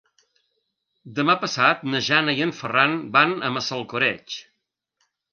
[1.17, 4.39] Demà passat na Jana i en Ferran van a Massalcoreig.